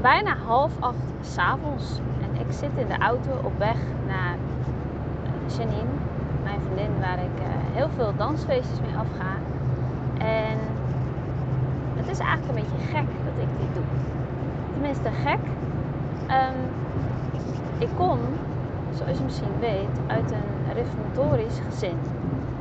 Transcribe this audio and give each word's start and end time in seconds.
Bijna 0.00 0.36
half 0.46 0.72
acht 0.78 0.96
s'avonds. 1.20 2.00
En 2.22 2.40
ik 2.40 2.52
zit 2.52 2.70
in 2.76 2.86
de 2.86 2.98
auto 2.98 3.30
op 3.42 3.58
weg 3.58 3.76
naar 4.06 4.36
eh, 5.24 5.56
Janine, 5.56 5.92
mijn 6.42 6.60
vriendin, 6.60 7.00
waar 7.00 7.18
ik 7.18 7.40
uh, 7.40 7.46
heel 7.72 7.88
veel 7.96 8.12
dansfeestjes 8.16 8.80
mee 8.80 8.96
afga. 8.96 9.32
En 10.18 10.58
het 11.96 12.08
is 12.08 12.18
eigenlijk 12.18 12.48
een 12.48 12.64
beetje 12.64 12.86
gek 12.86 13.06
dat 13.24 13.34
ik 13.42 13.48
dit 13.60 13.74
doe. 13.74 13.84
Tenminste, 14.72 15.10
gek. 15.10 15.38
Um, 16.30 16.58
ik 17.78 17.88
kom, 17.96 18.18
zoals 18.94 19.18
je 19.18 19.24
misschien 19.24 19.58
weet, 19.60 20.00
uit 20.06 20.30
een 20.30 20.74
reformatorisch 20.74 21.60
gezin. 21.68 21.98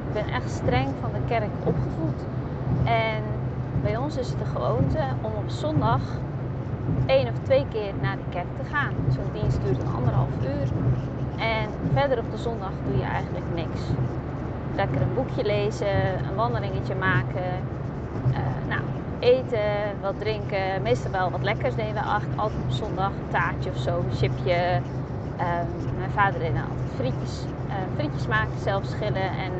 Ik 0.07 0.13
ben 0.13 0.27
echt 0.27 0.49
streng 0.49 0.89
van 1.01 1.09
de 1.13 1.19
kerk 1.27 1.51
opgevoed. 1.63 2.21
En 2.83 3.23
bij 3.81 3.97
ons 3.97 4.17
is 4.17 4.29
het 4.29 4.39
de 4.39 4.45
gewoonte 4.45 4.99
om 5.21 5.31
op 5.37 5.49
zondag 5.49 6.01
één 7.05 7.27
of 7.27 7.33
twee 7.43 7.65
keer 7.69 7.93
naar 8.01 8.15
de 8.15 8.29
kerk 8.29 8.47
te 8.57 8.69
gaan. 8.71 8.93
Zo'n 9.09 9.41
dienst 9.41 9.59
duurt 9.63 9.81
een 9.81 9.95
anderhalf 9.95 10.29
uur. 10.43 10.67
En 11.37 11.69
verder 11.93 12.19
op 12.19 12.31
de 12.31 12.37
zondag 12.37 12.71
doe 12.85 12.97
je 12.97 13.03
eigenlijk 13.03 13.45
niks. 13.55 13.81
Lekker 14.75 15.01
een 15.01 15.13
boekje 15.13 15.43
lezen, 15.43 15.97
een 16.29 16.35
wandelingetje 16.35 16.95
maken. 16.95 17.51
Uh, 18.29 18.37
nou, 18.67 18.81
eten, 19.19 19.69
wat 20.01 20.19
drinken. 20.19 20.81
Meestal 20.81 21.11
wel 21.11 21.31
wat 21.31 21.43
lekkers 21.43 21.75
deden 21.75 21.93
we 21.93 22.01
altijd 22.01 22.31
op 22.37 22.51
zondag. 22.67 23.09
Een 23.09 23.31
taartje 23.31 23.69
of 23.69 23.77
zo, 23.77 23.97
een 23.97 24.15
chipje. 24.15 24.79
Uh, 25.39 25.45
mijn 25.97 26.11
vader 26.11 26.39
deed 26.39 26.49
altijd 26.51 26.93
frietjes, 26.95 27.45
uh, 27.67 27.73
frietjes 27.95 28.27
maken, 28.27 28.59
zelf 28.59 28.85
schillen 28.85 29.29
en 29.29 29.51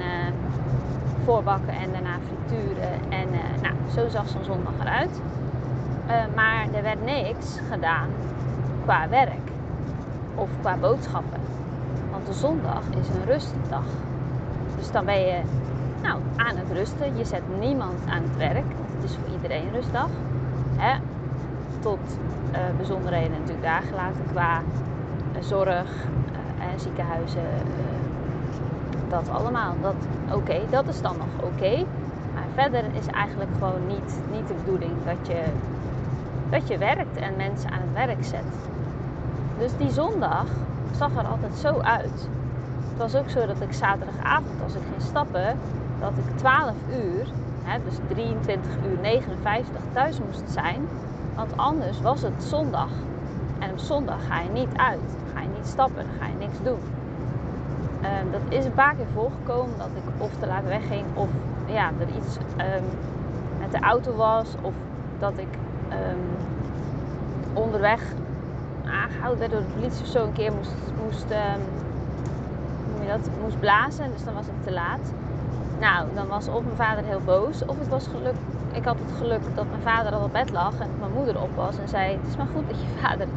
voorbakken 1.25 1.73
en 1.73 1.91
daarna 1.91 2.17
frituren. 2.27 2.93
En 3.09 3.27
nou, 3.61 3.75
zo 3.95 4.08
zag 4.08 4.27
zo'n 4.27 4.43
zondag 4.43 4.73
eruit. 4.80 5.21
Maar 6.35 6.67
er 6.73 6.83
werd 6.83 7.05
niks 7.05 7.59
gedaan 7.71 8.09
qua 8.83 9.09
werk 9.09 9.52
of 10.35 10.49
qua 10.61 10.77
boodschappen. 10.77 11.39
Want 12.11 12.25
de 12.25 12.33
zondag 12.33 12.83
is 12.99 13.07
een 13.07 13.25
rustdag. 13.25 13.85
Dus 14.77 14.91
dan 14.91 15.05
ben 15.05 15.19
je 15.19 15.41
nou, 16.02 16.21
aan 16.35 16.57
het 16.57 16.71
rusten. 16.71 17.17
Je 17.17 17.25
zet 17.25 17.41
niemand 17.59 17.99
aan 18.09 18.23
het 18.23 18.37
werk. 18.37 18.65
Het 18.95 19.03
is 19.03 19.15
voor 19.15 19.33
iedereen 19.33 19.67
een 19.67 19.73
rustdag. 19.73 20.09
Hè? 20.75 20.99
Tot 21.80 21.99
uh, 22.52 22.57
bijzonderheden 22.77 23.31
natuurlijk 23.31 23.63
daar 23.63 23.81
gelaten 23.81 24.25
qua 24.31 24.61
uh, 25.35 25.41
zorg 25.41 25.91
en 26.71 26.80
ziekenhuizen. 26.80 27.43
dat 29.09 29.30
allemaal. 29.30 29.75
Dat, 29.81 29.95
Oké, 30.33 30.59
dat 30.69 30.87
is 30.87 31.02
dan 31.02 31.17
nog 31.17 31.52
oké. 31.52 31.85
Maar 32.33 32.43
verder 32.53 32.83
is 32.93 33.05
eigenlijk 33.05 33.52
gewoon 33.59 33.87
niet, 33.87 34.19
niet 34.31 34.47
de 34.47 34.53
bedoeling 34.53 34.91
dat 35.05 35.27
je, 35.27 35.43
dat 36.50 36.67
je 36.67 36.78
werkt 36.78 37.17
en 37.17 37.36
mensen 37.36 37.72
aan 37.72 37.81
het 37.81 38.08
werk 38.08 38.23
zet. 38.23 38.69
Dus 39.58 39.78
die 39.78 39.92
zondag 39.92 40.45
zag 40.92 41.16
er 41.16 41.28
altijd 41.28 41.55
zo 41.55 41.80
uit. 41.80 42.30
Het 42.89 42.97
was 42.97 43.16
ook 43.16 43.30
zo 43.30 43.45
dat 43.45 43.61
ik 43.61 43.73
zaterdagavond, 43.73 44.64
als 44.64 44.73
ik 44.73 44.81
ging 44.81 45.02
stappen, 45.02 45.58
dat 46.00 46.11
ik 46.11 46.38
12 46.38 46.73
uur, 46.92 47.27
hè, 47.64 47.80
dus 47.83 47.97
23 48.08 48.72
uur 48.89 49.00
59 49.02 49.81
thuis 49.94 50.20
moest 50.20 50.52
zijn. 50.52 50.88
Want 51.36 51.58
anders 51.58 52.02
was 52.02 52.22
het 52.22 52.44
zondag. 52.44 52.89
En 53.59 53.72
op 53.72 53.80
zondag 53.80 54.25
ga 54.27 54.42
je 54.42 54.50
niet 54.50 54.75
uit. 54.75 55.17
Ga 55.33 55.42
je 55.42 55.47
niet 55.55 55.67
stappen, 55.67 55.95
dan 55.95 56.16
ga 56.20 56.27
je 56.27 56.38
niks 56.39 56.58
doen. 56.64 56.80
Um, 58.03 58.31
dat 58.31 58.42
is 58.50 58.66
een 58.66 58.73
paar 58.73 58.95
keer 58.95 59.08
voorgekomen 59.14 59.77
dat 59.77 59.89
ik 59.95 60.21
of 60.23 60.31
te 60.39 60.48
laat 60.48 60.64
wegging 60.64 61.05
of 61.14 61.30
ja, 61.66 61.92
er 61.99 62.08
iets 62.08 62.37
um, 62.37 62.83
met 63.60 63.71
de 63.71 63.80
auto 63.80 64.16
was 64.16 64.55
of 64.61 64.73
dat 65.20 65.33
ik 65.36 65.48
um, 65.92 66.20
onderweg 67.54 68.02
aangehouden 68.86 69.39
werd 69.39 69.52
door 69.52 69.61
de 69.61 69.73
politie 69.80 70.02
of 70.02 70.08
zo 70.08 70.26
een 70.26 70.33
keer 70.33 70.54
moest, 70.54 70.76
moest, 71.04 71.26
hoe 71.26 72.94
noem 72.94 73.02
je 73.02 73.08
dat, 73.08 73.30
moest 73.42 73.60
blazen. 73.60 74.11
Dus 74.11 74.23
dan 74.23 74.33
was 74.33 74.45
het 74.45 74.64
te 74.64 74.72
laat. 74.72 75.14
Nou, 75.80 76.08
dan 76.16 76.28
was 76.28 76.48
of 76.48 76.64
mijn 76.64 76.76
vader 76.76 77.04
heel 77.04 77.22
boos, 77.26 77.66
of 77.66 77.80
het 77.80 77.88
was 77.88 78.08
geluk. 78.08 78.36
Ik 78.72 78.86
had 78.86 78.95
het 78.99 79.17
geluk 79.17 79.42
dat 79.55 79.66
mijn 79.70 79.82
vader 79.82 80.11
al 80.11 80.23
op 80.23 80.32
bed 80.32 80.52
lag 80.52 80.80
en 80.80 80.89
mijn 80.99 81.11
moeder 81.11 81.42
op 81.42 81.55
was 81.55 81.78
en 81.78 81.89
zei: 81.89 82.11
Het 82.11 82.28
is 82.28 82.38
maar 82.38 82.48
goed 82.55 82.67
dat 82.67 82.80
je 82.80 82.88
vader 83.04 83.28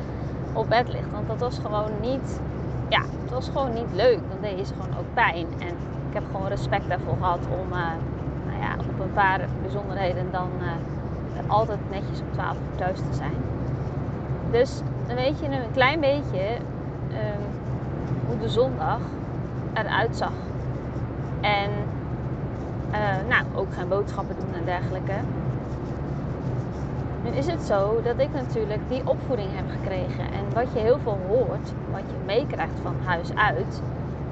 op 0.53 0.69
bed 0.69 0.89
ligt. 0.89 1.11
Want 1.11 1.29
dat 1.29 1.39
was 1.39 1.59
gewoon 1.59 1.91
niet, 2.01 2.41
ja, 2.89 3.03
het 3.23 3.31
was 3.31 3.49
gewoon 3.49 3.73
niet 3.73 3.93
leuk. 3.95 4.19
Dan 4.29 4.39
deed 4.41 4.67
ze 4.67 4.75
gewoon 4.75 4.99
ook 4.99 5.15
pijn. 5.15 5.47
En 5.59 5.75
ik 6.09 6.15
heb 6.15 6.23
gewoon 6.33 6.49
respect 6.49 6.89
daarvoor 6.89 7.17
gehad 7.17 7.47
om, 7.61 7.69
uh, 7.73 7.79
nou 8.47 8.61
ja, 8.61 8.75
op 8.79 9.01
een 9.01 9.13
paar 9.13 9.41
bijzonderheden 9.63 10.27
dan 10.31 10.49
uh, 10.61 10.67
altijd 11.47 11.79
netjes 11.91 12.21
om 12.21 12.33
12 12.33 12.57
uur 12.57 12.77
thuis 12.77 12.99
te 12.99 13.15
zijn. 13.17 13.37
Dus 14.51 14.81
dan 15.07 15.17
weet 15.17 15.39
je 15.39 15.47
een 15.47 15.73
klein 15.73 16.01
beetje 16.01 16.57
um, 17.11 17.43
hoe 18.27 18.39
de 18.39 18.49
zondag 18.49 19.01
eruit 19.73 20.17
zag. 20.17 20.33
En 21.41 21.71
uh, 22.91 23.29
nou, 23.29 23.45
ook 23.55 23.75
geen 23.75 23.89
boodschappen 23.89 24.37
doen 24.37 24.55
en 24.55 24.65
dergelijke. 24.65 25.15
Nu 27.25 27.31
is 27.31 27.47
het 27.47 27.63
zo 27.63 28.01
dat 28.03 28.19
ik 28.19 28.33
natuurlijk 28.33 28.81
die 28.89 29.03
opvoeding 29.07 29.49
heb 29.53 29.65
gekregen. 29.71 30.25
En 30.25 30.55
wat 30.55 30.73
je 30.73 30.79
heel 30.79 30.99
veel 31.03 31.19
hoort, 31.29 31.73
wat 31.91 32.03
je 32.07 32.25
meekrijgt 32.27 32.79
van 32.83 32.95
huis 33.05 33.35
uit 33.35 33.83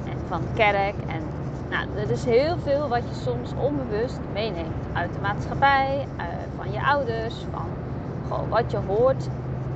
en 0.04 0.18
van 0.28 0.40
kerk. 0.54 0.94
En 1.06 1.22
nou, 1.70 1.86
er 1.96 2.10
is 2.10 2.24
heel 2.24 2.56
veel 2.62 2.88
wat 2.88 3.02
je 3.08 3.14
soms 3.14 3.52
onbewust 3.60 4.20
meeneemt 4.32 4.86
uit 4.92 5.12
de 5.12 5.20
maatschappij, 5.20 6.06
uh, 6.16 6.24
je 6.72 6.86
ouders, 6.86 7.46
van 7.50 7.68
gewoon 8.28 8.48
wat 8.48 8.70
je 8.70 8.78
hoort 8.86 9.28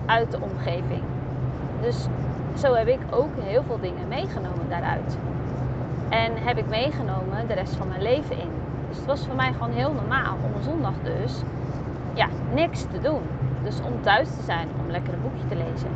uit 0.06 0.30
de 0.30 0.38
omgeving. 0.40 1.02
Dus 1.80 2.06
zo 2.54 2.74
heb 2.74 2.86
ik 2.86 3.00
ook 3.10 3.30
heel 3.40 3.62
veel 3.66 3.80
dingen 3.80 4.08
meegenomen 4.08 4.68
daaruit. 4.68 5.18
En 6.08 6.32
heb 6.34 6.58
ik 6.58 6.68
meegenomen 6.68 7.46
de 7.46 7.54
rest 7.54 7.76
van 7.76 7.88
mijn 7.88 8.02
leven 8.02 8.38
in. 8.38 8.50
Dus 8.88 8.96
het 8.96 9.06
was 9.06 9.26
voor 9.26 9.34
mij 9.34 9.52
gewoon 9.52 9.72
heel 9.72 9.92
normaal 9.92 10.36
om 10.44 10.54
een 10.54 10.62
zondag 10.62 10.94
dus 11.02 11.42
ja, 12.14 12.28
niks 12.54 12.82
te 12.82 13.00
doen. 13.00 13.22
Dus 13.62 13.80
om 13.80 14.02
thuis 14.02 14.28
te 14.28 14.42
zijn, 14.44 14.68
om 14.84 14.90
lekker 14.90 15.12
een 15.12 15.22
boekje 15.22 15.48
te 15.48 15.56
lezen. 15.56 15.88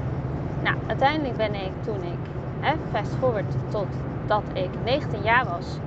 Nou, 0.62 0.76
uiteindelijk 0.86 1.36
ben 1.36 1.54
ik 1.54 1.72
toen 1.80 2.02
ik, 2.02 2.18
hè, 2.60 2.74
fast 2.92 3.14
forward 3.14 3.54
tot 3.68 3.86
dat 4.26 4.42
ik 4.52 4.70
19 4.84 5.22
jaar 5.22 5.44
was, 5.44 5.78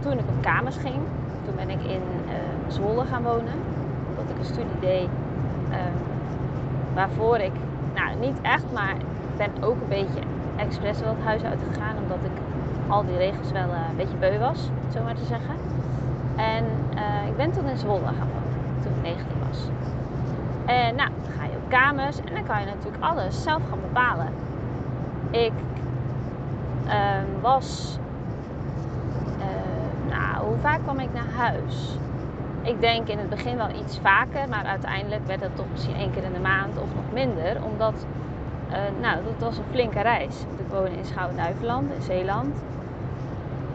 toen 0.00 0.12
ik 0.12 0.28
op 0.28 0.42
kamers 0.42 0.76
ging. 0.76 1.00
Toen 1.44 1.56
ben 1.56 1.70
ik 1.70 1.82
in 1.82 2.02
uh, 2.26 2.32
Zwolle 2.68 3.04
gaan 3.04 3.22
wonen. 3.22 3.69
Ik 4.30 4.38
een 4.38 4.44
studie 4.44 4.78
deed 4.80 5.08
um, 5.70 5.96
waarvoor 6.94 7.38
ik, 7.38 7.52
nou 7.94 8.16
niet 8.20 8.40
echt, 8.42 8.64
maar 8.72 8.94
ik 8.94 9.36
ben 9.36 9.50
ook 9.62 9.80
een 9.80 9.88
beetje 9.88 10.20
expres 10.56 11.00
wel 11.00 11.14
het 11.14 11.24
huis 11.24 11.42
uitgegaan. 11.42 11.96
Omdat 12.02 12.18
ik 12.24 12.36
al 12.88 13.04
die 13.04 13.16
regels 13.16 13.52
wel 13.52 13.68
uh, 13.68 13.88
een 13.90 13.96
beetje 13.96 14.16
beu 14.16 14.38
was, 14.38 14.68
zo 14.94 15.02
maar 15.02 15.14
te 15.14 15.24
zeggen. 15.24 15.54
En 16.36 16.64
uh, 16.94 17.28
ik 17.28 17.36
ben 17.36 17.50
toen 17.52 17.66
in 17.66 17.76
Zwolle 17.76 18.06
gaan 18.06 18.28
wonen, 18.34 18.82
toen 18.82 18.92
ik 18.92 19.02
19 19.02 19.26
was. 19.48 19.58
En 20.64 20.94
nou, 20.96 21.10
dan 21.22 21.32
ga 21.38 21.44
je 21.44 21.56
op 21.56 21.68
kamers 21.68 22.20
en 22.20 22.34
dan 22.34 22.46
kan 22.46 22.60
je 22.60 22.66
natuurlijk 22.66 23.04
alles 23.04 23.42
zelf 23.42 23.62
gaan 23.68 23.80
bepalen. 23.80 24.28
Ik 25.30 25.52
uh, 26.86 26.92
was, 27.40 27.98
uh, 29.38 30.10
nou, 30.10 30.46
hoe 30.46 30.56
vaak 30.60 30.82
kwam 30.82 30.98
ik 30.98 31.12
naar 31.12 31.30
huis? 31.36 31.98
Ik 32.62 32.80
denk 32.80 33.08
in 33.08 33.18
het 33.18 33.28
begin 33.28 33.56
wel 33.56 33.70
iets 33.70 33.98
vaker, 33.98 34.48
maar 34.48 34.64
uiteindelijk 34.64 35.26
werd 35.26 35.40
het 35.40 35.56
toch 35.56 35.66
misschien 35.70 35.94
één 35.94 36.10
keer 36.10 36.22
in 36.22 36.32
de 36.32 36.40
maand 36.40 36.78
of 36.78 36.94
nog 36.94 37.12
minder. 37.12 37.64
Omdat, 37.64 38.06
uh, 38.70 38.76
nou, 39.00 39.24
dat 39.24 39.34
was 39.38 39.58
een 39.58 39.64
flinke 39.70 40.00
reis. 40.00 40.40
Ik 40.58 40.66
woonde 40.68 40.96
in 40.96 41.04
Schouwen-Duiveland, 41.04 41.92
in 41.92 42.02
Zeeland 42.02 42.56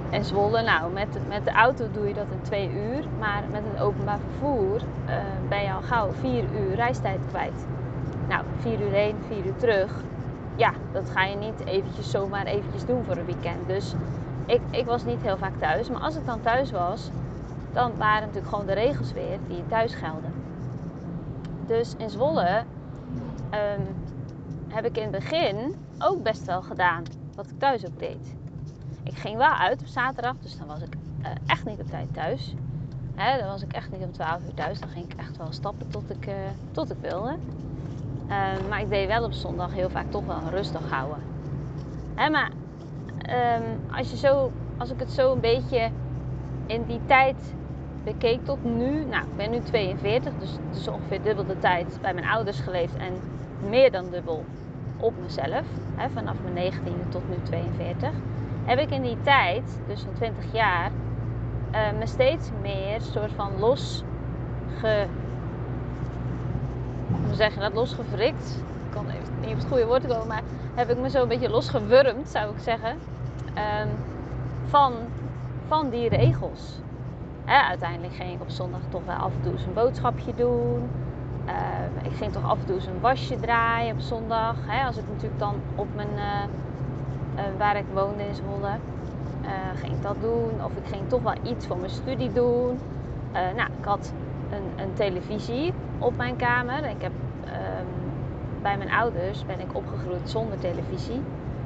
en 0.09 0.25
Zwolle. 0.25 0.61
Nou, 0.61 0.91
met, 0.91 1.07
met 1.27 1.45
de 1.45 1.51
auto 1.51 1.85
doe 1.91 2.07
je 2.07 2.13
dat 2.13 2.25
in 2.31 2.41
twee 2.41 2.71
uur. 2.71 3.03
Maar 3.19 3.43
met 3.51 3.61
een 3.73 3.81
openbaar 3.81 4.19
vervoer 4.19 4.75
uh, 4.75 5.15
ben 5.49 5.63
je 5.63 5.73
al 5.73 5.81
gauw 5.81 6.11
vier 6.11 6.43
uur 6.43 6.75
reistijd 6.75 7.19
kwijt. 7.29 7.65
Nou, 8.29 8.43
vier 8.59 8.81
uur 8.81 8.91
heen, 8.91 9.15
vier 9.27 9.45
uur 9.45 9.55
terug. 9.55 10.03
Ja, 10.55 10.71
dat 10.91 11.09
ga 11.09 11.23
je 11.23 11.35
niet 11.35 11.65
eventjes 11.65 12.11
zomaar 12.11 12.45
eventjes 12.45 12.85
doen 12.85 13.03
voor 13.05 13.17
een 13.17 13.25
weekend. 13.25 13.67
Dus 13.67 13.95
ik, 14.45 14.61
ik 14.69 14.85
was 14.85 15.05
niet 15.05 15.21
heel 15.21 15.37
vaak 15.37 15.57
thuis. 15.59 15.89
Maar 15.89 16.01
als 16.01 16.15
ik 16.15 16.25
dan 16.25 16.41
thuis 16.41 16.71
was, 16.71 17.11
dan 17.75 17.97
waren 17.97 18.21
natuurlijk 18.21 18.47
gewoon 18.47 18.65
de 18.65 18.73
regels 18.73 19.11
weer 19.11 19.39
die 19.47 19.65
thuis 19.67 19.93
gelden. 19.93 20.33
Dus 21.67 21.95
in 21.97 22.09
Zwolle 22.09 22.63
um, 23.51 23.95
heb 24.67 24.85
ik 24.85 24.97
in 24.97 25.03
het 25.03 25.11
begin 25.11 25.75
ook 25.99 26.23
best 26.23 26.45
wel 26.45 26.61
gedaan 26.61 27.03
wat 27.35 27.49
ik 27.49 27.59
thuis 27.59 27.85
ook 27.85 27.99
deed. 27.99 28.35
Ik 29.03 29.15
ging 29.15 29.37
wel 29.37 29.53
uit 29.53 29.81
op 29.81 29.87
zaterdag, 29.87 30.35
dus 30.41 30.57
dan 30.57 30.67
was 30.67 30.81
ik 30.81 30.95
uh, 31.21 31.27
echt 31.45 31.65
niet 31.65 31.79
op 31.79 31.87
tijd 31.87 32.13
thuis. 32.13 32.55
Dan 33.15 33.47
was 33.47 33.61
ik 33.61 33.73
echt 33.73 33.91
niet 33.91 34.01
om 34.01 34.11
12 34.11 34.43
uur 34.45 34.53
thuis. 34.53 34.79
Dan 34.79 34.89
ging 34.89 35.11
ik 35.11 35.19
echt 35.19 35.37
wel 35.37 35.51
stappen 35.51 35.89
tot 35.89 36.09
ik, 36.09 36.27
uh, 36.27 36.33
tot 36.71 36.91
ik 36.91 36.97
wilde. 37.01 37.35
Uh, 38.27 38.45
maar 38.69 38.79
ik 38.79 38.89
deed 38.89 39.07
wel 39.07 39.23
op 39.23 39.33
zondag 39.33 39.73
heel 39.73 39.89
vaak 39.89 40.11
toch 40.11 40.25
wel 40.25 40.35
een 40.35 40.49
rustig 40.49 40.91
houden. 40.91 41.17
Maar 42.15 42.51
um, 43.29 43.95
als, 43.97 44.11
je 44.11 44.17
zo, 44.17 44.51
als 44.77 44.89
ik 44.89 44.99
het 44.99 45.11
zo 45.11 45.33
een 45.33 45.39
beetje 45.39 45.89
in 46.65 46.83
die 46.87 46.99
tijd 47.05 47.35
bekeek 48.05 48.45
tot 48.45 48.63
nu, 48.63 49.05
nou 49.05 49.23
ik 49.23 49.35
ben 49.35 49.51
nu 49.51 49.59
42, 49.59 50.33
dus 50.39 50.51
het 50.51 50.77
is 50.79 50.87
ongeveer 50.87 51.21
dubbel 51.21 51.45
de 51.45 51.59
tijd 51.59 51.97
bij 52.01 52.13
mijn 52.13 52.25
ouders 52.25 52.59
geleefd 52.59 52.95
en 52.97 53.13
meer 53.69 53.91
dan 53.91 54.09
dubbel 54.09 54.43
op 54.97 55.13
mezelf, 55.21 55.65
hè, 55.95 56.09
vanaf 56.09 56.35
mijn 56.43 56.73
19e 56.73 57.09
tot 57.09 57.29
nu 57.29 57.35
42, 57.43 58.09
heb 58.65 58.79
ik 58.79 58.89
in 58.89 59.01
die 59.01 59.17
tijd, 59.23 59.79
dus 59.87 60.03
in 60.03 60.13
20 60.13 60.53
jaar, 60.53 60.91
uh, 61.71 61.99
me 61.99 62.07
steeds 62.07 62.49
meer 62.61 63.01
soort 63.01 63.31
van 63.31 63.59
los 63.59 64.03
ge, 64.79 65.05
hoe 67.25 67.35
zeg 67.35 67.53
je 67.53 67.59
dat, 67.59 67.73
losgevrikt. 67.73 68.63
Ik 68.85 68.91
kan 68.91 69.09
even 69.09 69.33
niet 69.39 69.49
op 69.49 69.57
het 69.57 69.65
goede 69.67 69.85
woord 69.85 70.07
komen, 70.07 70.27
maar 70.27 70.43
heb 70.75 70.89
ik 70.89 70.97
me 70.97 71.09
zo 71.09 71.21
een 71.21 71.27
beetje 71.27 71.49
losgewurmd, 71.49 72.29
zou 72.29 72.49
ik 72.49 72.59
zeggen, 72.59 72.97
um, 73.81 73.89
van, 74.65 74.93
van 75.67 75.89
die 75.89 76.09
regels. 76.09 76.79
Uiteindelijk 77.45 78.13
ging 78.13 78.33
ik 78.33 78.41
op 78.41 78.49
zondag 78.49 78.79
toch 78.89 79.05
wel 79.05 79.15
af 79.15 79.33
en 79.33 79.41
toe 79.41 79.51
eens 79.51 79.65
een 79.65 79.73
boodschapje 79.73 80.33
doen. 80.35 80.89
Uh, 81.45 82.05
ik 82.11 82.15
ging 82.17 82.31
toch 82.31 82.49
af 82.49 82.59
en 82.59 82.65
toe 82.65 82.75
eens 82.75 82.85
een 82.85 82.99
wasje 82.99 83.39
draaien 83.39 83.93
op 83.93 83.99
zondag. 83.99 84.55
Hè, 84.65 84.85
als 84.85 84.97
ik 84.97 85.03
natuurlijk 85.07 85.39
dan 85.39 85.55
op 85.75 85.87
mijn, 85.95 86.09
uh, 86.15 86.43
uh, 87.35 87.41
waar 87.57 87.77
ik 87.77 87.85
woonde 87.93 88.23
in 88.23 88.35
Zwolle, 88.35 88.71
ging 89.75 89.93
ik 89.93 90.01
dat 90.01 90.15
doen. 90.21 90.51
Of 90.63 90.71
ik 90.75 90.87
ging 90.87 91.09
toch 91.09 91.21
wel 91.21 91.33
iets 91.43 91.67
voor 91.67 91.77
mijn 91.77 91.91
studie 91.91 92.31
doen. 92.31 92.79
nou, 93.33 93.69
ik 93.79 93.85
had 93.85 94.13
een, 94.51 94.83
een, 94.83 94.93
televisie 94.93 95.73
op 95.99 96.17
mijn 96.17 96.35
kamer. 96.35 96.85
Ik 96.85 97.01
heb, 97.01 97.11
um, 97.43 97.87
bij 98.61 98.77
mijn 98.77 98.91
ouders 98.91 99.45
ben 99.45 99.59
ik 99.59 99.75
opgegroeid 99.75 100.29
zonder 100.29 100.59
televisie. 100.59 101.21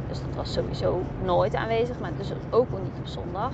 Dus 0.07 0.19
dat 0.19 0.35
was 0.35 0.53
sowieso 0.53 1.01
nooit 1.23 1.55
aanwezig, 1.55 1.99
maar 1.99 2.11
dus 2.17 2.31
ook 2.49 2.69
niet 2.69 2.99
op 2.99 3.07
zondag. 3.07 3.51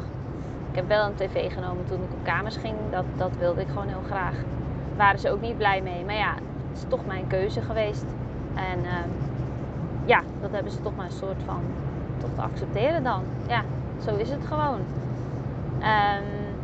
Ik 0.75 0.81
heb 0.81 0.89
wel 0.89 1.05
een 1.05 1.15
tv 1.15 1.53
genomen 1.53 1.85
toen 1.85 2.03
ik 2.03 2.13
op 2.13 2.23
kamers 2.23 2.57
ging. 2.57 2.75
Dat, 2.91 3.05
dat 3.15 3.31
wilde 3.39 3.61
ik 3.61 3.67
gewoon 3.67 3.87
heel 3.87 4.03
graag. 4.05 4.33
Waren 4.95 5.19
ze 5.19 5.31
ook 5.31 5.41
niet 5.41 5.57
blij 5.57 5.81
mee. 5.81 6.05
Maar 6.05 6.15
ja, 6.15 6.33
het 6.33 6.77
is 6.77 6.83
toch 6.87 7.05
mijn 7.05 7.27
keuze 7.27 7.61
geweest. 7.61 8.05
En 8.53 8.79
uh, 8.79 8.91
ja, 10.05 10.21
dat 10.41 10.51
hebben 10.51 10.71
ze 10.71 10.81
toch 10.81 10.95
maar 10.95 11.05
een 11.05 11.11
soort 11.11 11.43
van 11.45 11.61
toch 12.17 12.29
te 12.35 12.41
accepteren 12.41 13.03
dan. 13.03 13.23
Ja, 13.47 13.63
zo 14.05 14.15
is 14.15 14.29
het 14.29 14.45
gewoon. 14.45 14.79
Um, 15.79 16.55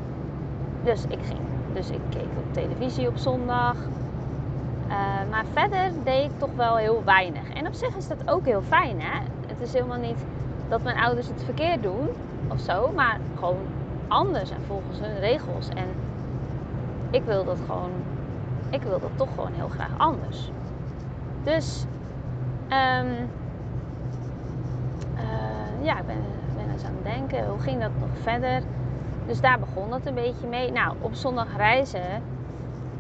dus 0.84 1.04
ik 1.04 1.20
ging. 1.22 1.40
Dus 1.74 1.90
ik 1.90 2.02
keek 2.10 2.30
op 2.38 2.54
televisie 2.54 3.08
op 3.08 3.18
zondag. 3.18 3.76
Uh, 4.88 4.96
maar 5.30 5.46
verder 5.54 5.92
deed 6.04 6.24
ik 6.24 6.40
toch 6.40 6.56
wel 6.56 6.76
heel 6.76 7.02
weinig. 7.06 7.50
En 7.54 7.68
op 7.68 7.74
zich 7.74 7.96
is 7.96 8.08
dat 8.08 8.30
ook 8.30 8.46
heel 8.46 8.62
fijn, 8.62 9.02
hè? 9.02 9.20
Het 9.48 9.62
is 9.62 9.74
helemaal 9.74 10.00
niet 10.00 10.26
dat 10.70 10.84
mijn 10.84 10.98
ouders 10.98 11.28
het 11.28 11.44
verkeerd 11.44 11.84
doen 11.84 12.10
of 12.48 12.60
zo, 12.60 12.92
maar 12.96 13.20
gewoon 13.36 13.58
anders 14.12 14.50
en 14.50 14.62
volgens 14.68 15.00
hun 15.00 15.20
regels. 15.20 15.70
En 15.70 15.88
ik 17.10 17.24
wil 17.24 17.44
dat 17.44 17.60
gewoon, 17.66 17.92
ik 18.70 18.82
wil 18.82 19.00
dat 19.00 19.12
toch 19.16 19.30
gewoon 19.36 19.54
heel 19.54 19.68
graag 19.68 19.98
anders. 19.98 20.52
Dus 21.44 21.86
um, 22.64 23.30
uh, 25.16 25.86
ja, 25.86 26.00
ik 26.00 26.06
ben, 26.06 26.24
ben 26.56 26.72
eens 26.72 26.84
aan 26.84 26.96
het 26.96 27.04
denken, 27.04 27.48
hoe 27.48 27.60
ging 27.60 27.82
dat 27.82 27.92
nog 28.00 28.10
verder? 28.22 28.62
Dus 29.26 29.42
daar 29.42 29.60
begon 29.60 29.94
het 29.94 30.06
een 30.06 30.14
beetje 30.14 30.48
mee. 30.48 30.72
Nou, 30.72 30.96
op 31.02 31.14
zondag 31.14 31.58
reizen. 31.58 32.24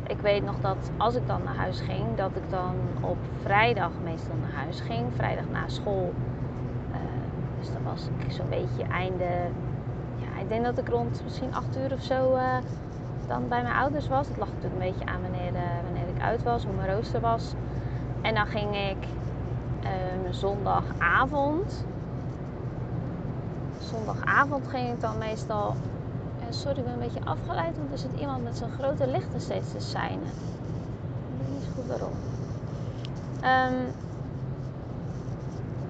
Ik 0.08 0.20
weet 0.20 0.46
nog 0.46 0.60
dat 0.62 0.92
als 0.98 1.16
ik 1.16 1.28
dan 1.28 1.44
naar 1.44 1.56
huis 1.56 1.80
ging, 1.82 2.16
dat 2.16 2.32
ik 2.36 2.50
dan 2.50 2.76
op 3.02 3.18
vrijdag 3.42 3.92
meestal 4.04 4.36
naar 4.42 4.64
huis 4.64 4.80
ging. 4.82 5.06
Vrijdag 5.16 5.46
na 5.52 5.68
school. 5.68 6.14
Uh, 6.92 6.98
dus 7.60 7.68
dat 7.68 7.82
was 7.84 8.08
ik 8.18 8.32
zo'n 8.32 8.50
beetje 8.50 8.84
einde 8.84 9.28
denk 10.52 10.66
dat 10.66 10.78
ik 10.78 10.88
rond 10.88 11.22
misschien 11.24 11.56
8 11.56 11.78
uur 11.78 11.94
of 11.94 12.02
zo 12.02 12.36
uh, 12.36 12.58
dan 13.28 13.48
bij 13.48 13.62
mijn 13.62 13.76
ouders 13.76 14.08
was. 14.08 14.28
Het 14.28 14.38
lag 14.38 14.48
natuurlijk 14.48 14.74
een 14.74 14.92
beetje 14.92 15.06
aan 15.06 15.22
wanneer, 15.22 15.54
uh, 15.54 15.84
wanneer 15.84 16.08
ik 16.16 16.22
uit 16.22 16.44
was, 16.44 16.64
hoe 16.64 16.74
mijn 16.74 16.96
rooster 16.96 17.20
was. 17.20 17.54
En 18.22 18.36
dan 18.36 18.46
ging 18.46 18.76
ik 18.76 19.08
uh, 19.84 19.90
zondagavond. 20.32 21.86
Zondagavond 23.80 24.68
ging 24.68 24.90
ik 24.90 25.02
dan 25.02 25.18
meestal. 25.18 25.76
sorry, 26.50 26.78
ik 26.78 26.84
ben 26.84 26.94
een 26.94 27.00
beetje 27.00 27.26
afgeleid, 27.26 27.78
want 27.78 27.92
er 27.92 27.98
zit 27.98 28.20
iemand 28.20 28.44
met 28.44 28.58
zijn 28.58 28.72
grote 28.72 29.08
lichten 29.08 29.42
steeds 29.42 29.72
te 29.72 29.80
seinen. 29.80 30.28
Ik 30.28 31.46
weet 31.46 31.54
niet 31.54 31.70
goed 31.76 31.88
waarom. 31.88 32.14
Um, 33.36 33.86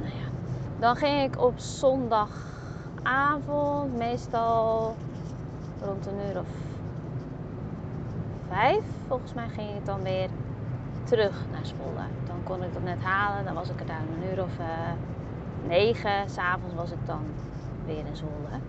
nou 0.01 0.13
ja. 0.13 0.29
Dan 0.79 0.95
ging 0.95 1.33
ik 1.33 1.41
op 1.41 1.59
zondag 1.59 2.50
avond, 3.03 3.97
meestal 3.97 4.95
rond 5.81 6.05
een 6.05 6.29
uur 6.29 6.39
of 6.39 6.47
vijf, 8.47 8.83
volgens 9.07 9.33
mij 9.33 9.49
ging 9.49 9.69
ik 9.69 9.85
dan 9.85 10.03
weer 10.03 10.29
terug 11.03 11.45
naar 11.51 11.65
Zwolle. 11.65 12.05
Dan 12.25 12.43
kon 12.43 12.63
ik 12.63 12.73
dat 12.73 12.83
net 12.83 13.01
halen, 13.03 13.45
dan 13.45 13.53
was 13.53 13.69
ik 13.69 13.79
er 13.79 13.85
daar 13.85 14.01
een 14.15 14.31
uur 14.31 14.43
of 14.43 14.59
uh, 14.59 14.65
negen. 15.67 16.29
S'avonds 16.29 16.75
was 16.75 16.91
ik 16.91 17.05
dan 17.05 17.21
weer 17.85 18.05
in 18.05 18.15
Zwolle. 18.15 18.59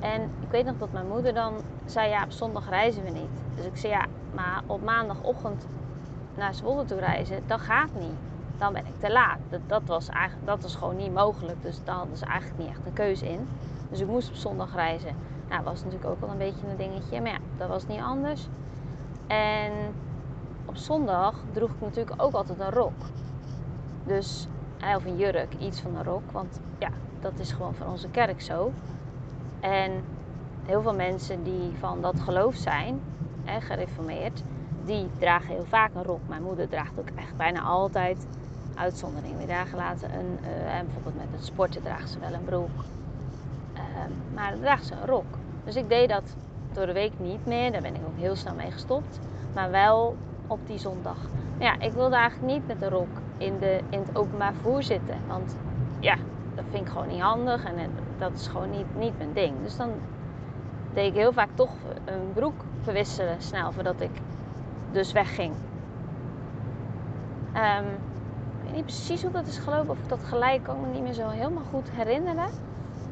En 0.00 0.22
ik 0.22 0.50
weet 0.50 0.64
nog 0.64 0.78
dat 0.78 0.92
mijn 0.92 1.08
moeder 1.08 1.34
dan 1.34 1.54
zei, 1.84 2.08
ja, 2.08 2.24
op 2.24 2.30
zondag 2.30 2.68
reizen 2.68 3.02
we 3.02 3.10
niet. 3.10 3.42
Dus 3.54 3.64
ik 3.64 3.76
zei, 3.76 3.92
ja, 3.92 4.06
maar 4.34 4.62
op 4.66 4.82
maandagochtend 4.82 5.66
naar 6.34 6.54
Zwolle 6.54 6.84
toe 6.84 6.98
reizen, 6.98 7.42
dat 7.46 7.60
gaat 7.60 7.90
niet. 7.98 8.18
Dan 8.58 8.72
ben 8.72 8.86
ik 8.86 8.98
te 8.98 9.12
laat. 9.12 9.38
Dat, 9.48 9.60
dat, 9.66 9.82
was, 9.86 10.08
eigenlijk, 10.08 10.46
dat 10.46 10.62
was 10.62 10.76
gewoon 10.76 10.96
niet 10.96 11.14
mogelijk. 11.14 11.62
Dus 11.62 11.84
daar 11.84 11.94
hadden 11.94 12.16
ze 12.16 12.24
eigenlijk 12.24 12.60
niet 12.60 12.68
echt 12.68 12.86
een 12.86 12.92
keuze 12.92 13.28
in. 13.28 13.48
Dus 13.90 14.00
ik 14.00 14.06
moest 14.06 14.28
op 14.28 14.34
zondag 14.34 14.74
reizen. 14.74 15.16
Nou, 15.48 15.62
dat 15.62 15.72
was 15.72 15.84
natuurlijk 15.84 16.10
ook 16.10 16.20
wel 16.20 16.30
een 16.30 16.38
beetje 16.38 16.66
een 16.66 16.76
dingetje. 16.76 17.20
Maar 17.20 17.30
ja, 17.30 17.38
dat 17.56 17.68
was 17.68 17.86
niet 17.86 18.00
anders. 18.00 18.48
En 19.26 19.72
op 20.64 20.76
zondag 20.76 21.34
droeg 21.52 21.70
ik 21.70 21.80
natuurlijk 21.80 22.22
ook 22.22 22.32
altijd 22.32 22.58
een 22.58 22.70
rok. 22.70 23.02
Dus, 24.04 24.46
of 24.96 25.04
een 25.04 25.16
jurk, 25.16 25.54
iets 25.54 25.80
van 25.80 25.96
een 25.96 26.04
rok. 26.04 26.30
Want 26.30 26.60
ja, 26.78 26.90
dat 27.20 27.38
is 27.38 27.52
gewoon 27.52 27.74
van 27.74 27.86
onze 27.86 28.08
kerk 28.08 28.40
zo. 28.40 28.72
En 29.60 30.04
heel 30.64 30.82
veel 30.82 30.94
mensen 30.94 31.42
die 31.42 31.72
van 31.78 32.00
dat 32.00 32.20
geloof 32.20 32.54
zijn, 32.54 33.00
hè, 33.44 33.60
gereformeerd, 33.60 34.42
die 34.86 35.08
dragen 35.18 35.54
heel 35.54 35.64
vaak 35.68 35.90
een 35.94 36.02
rok. 36.02 36.20
Mijn 36.28 36.42
moeder 36.42 36.68
draagt 36.68 36.98
ook 36.98 37.08
echt 37.14 37.36
bijna 37.36 37.60
altijd, 37.60 38.26
uitzondering 38.74 39.36
weer 39.36 39.46
daar 39.46 39.66
gelaten, 39.66 40.14
een, 40.14 40.38
uh, 40.42 40.78
en 40.78 40.84
bijvoorbeeld 40.84 41.16
met 41.16 41.26
het 41.30 41.44
sporten 41.44 41.82
draagt 41.82 42.10
ze 42.10 42.18
wel 42.18 42.32
een 42.32 42.44
broek. 42.44 42.84
Ehm, 43.74 44.34
maar 44.34 44.50
dan 44.50 44.60
draagt 44.60 44.86
ze 44.86 44.94
een 44.94 45.06
rok. 45.06 45.38
Dus 45.64 45.76
ik 45.76 45.88
deed 45.88 46.08
dat 46.08 46.36
door 46.72 46.86
de 46.86 46.92
week 46.92 47.12
niet 47.18 47.46
meer. 47.46 47.72
Daar 47.72 47.82
ben 47.82 47.94
ik 47.94 48.00
ook 48.06 48.18
heel 48.18 48.36
snel 48.36 48.54
mee 48.54 48.70
gestopt. 48.70 49.18
Maar 49.54 49.70
wel 49.70 50.16
op 50.46 50.58
die 50.66 50.78
zondag. 50.78 51.18
Maar 51.58 51.66
ja, 51.66 51.86
ik 51.86 51.92
wilde 51.92 52.16
eigenlijk 52.16 52.52
niet 52.52 52.66
met 52.66 52.80
de 52.80 52.88
rok 52.88 53.08
in, 53.36 53.58
de, 53.58 53.80
in 53.88 53.98
het 53.98 54.16
openbaar 54.16 54.52
vervoer 54.52 54.82
zitten. 54.82 55.16
Want 55.26 55.56
ja, 56.00 56.16
dat 56.54 56.64
vind 56.70 56.86
ik 56.86 56.92
gewoon 56.92 57.08
niet 57.08 57.20
handig. 57.20 57.64
En 57.64 57.74
dat 58.18 58.32
is 58.32 58.46
gewoon 58.46 58.70
niet, 58.70 58.86
niet 58.98 59.18
mijn 59.18 59.32
ding. 59.32 59.54
Dus 59.62 59.76
dan 59.76 59.90
deed 60.94 61.06
ik 61.06 61.18
heel 61.18 61.32
vaak 61.32 61.50
toch 61.54 61.70
een 62.04 62.32
broek 62.34 62.64
verwisselen 62.82 63.42
snel 63.42 63.72
voordat 63.72 64.00
ik 64.00 64.10
dus 64.96 65.12
wegging. 65.12 65.52
Um, 67.54 67.86
ik 67.86 68.62
weet 68.62 68.74
niet 68.74 68.84
precies 68.84 69.22
hoe 69.22 69.30
dat 69.30 69.46
is 69.46 69.58
gelopen. 69.58 69.90
Of 69.90 69.98
ik 69.98 70.08
dat 70.08 70.24
gelijk 70.24 70.62
kan 70.62 70.80
me 70.80 70.86
niet 70.86 71.02
meer 71.02 71.12
zo 71.12 71.28
helemaal 71.28 71.62
goed 71.70 71.90
herinneren. 71.90 72.48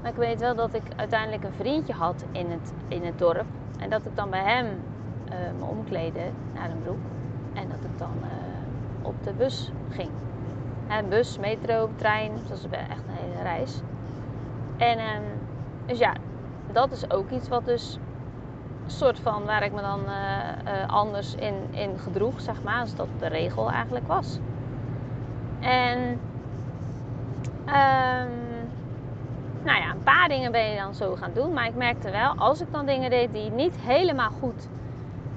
Maar 0.03 0.11
ik 0.11 0.17
weet 0.17 0.41
wel 0.41 0.55
dat 0.55 0.75
ik 0.75 0.83
uiteindelijk 0.97 1.45
een 1.45 1.53
vriendje 1.53 1.93
had 1.93 2.25
in 2.33 2.51
het, 2.51 2.73
in 2.89 3.05
het 3.05 3.19
dorp. 3.19 3.45
En 3.79 3.91
dat 3.91 4.07
ik 4.07 4.17
dan 4.17 4.31
bij 4.31 4.43
hem 4.43 4.67
uh, 4.67 5.33
me 5.59 5.65
omkleedde 5.65 6.31
naar 6.55 6.71
een 6.71 6.83
broek. 6.83 7.05
En 7.53 7.69
dat 7.69 7.85
ik 7.85 7.99
dan 7.99 8.15
uh, 8.23 9.07
op 9.07 9.15
de 9.25 9.33
bus 9.33 9.73
ging. 9.91 10.11
En 10.89 11.09
bus, 11.09 11.39
metro, 11.39 11.91
trein. 11.97 12.33
Dus 12.35 12.49
dat 12.49 12.59
is 12.59 12.79
echt 12.79 13.03
een 13.09 13.29
hele 13.29 13.43
reis. 13.43 13.81
En 14.77 14.99
uh, 14.99 15.05
dus 15.87 15.99
ja, 15.99 16.13
dat 16.73 16.93
is 16.93 17.11
ook 17.11 17.31
iets 17.31 17.49
wat 17.49 17.65
dus 17.65 17.99
soort 18.87 19.19
van 19.19 19.45
waar 19.45 19.63
ik 19.63 19.73
me 19.73 19.81
dan 19.81 20.01
uh, 20.01 20.89
anders 20.89 21.35
in, 21.35 21.55
in 21.71 21.99
gedroeg, 21.99 22.41
zeg 22.41 22.63
maar. 22.63 22.81
Als 22.81 22.95
dat 22.95 23.09
de 23.19 23.27
regel 23.27 23.71
eigenlijk 23.71 24.07
was. 24.07 24.39
En 25.61 25.99
um, 27.67 28.43
nou 29.65 29.79
ja, 29.81 29.91
een 29.91 30.03
paar 30.03 30.29
dingen 30.29 30.53
ben 30.53 30.71
je 30.71 30.77
dan 30.77 30.95
zo 30.95 31.17
gaan 31.17 31.33
doen. 31.35 31.53
Maar 31.53 31.67
ik 31.67 31.75
merkte 31.75 32.11
wel, 32.11 32.35
als 32.37 32.61
ik 32.61 32.73
dan 32.73 32.87
dingen 32.87 33.11
deed 33.11 33.33
die 33.33 33.51
niet 33.51 33.77
helemaal 33.81 34.31
goed 34.31 34.69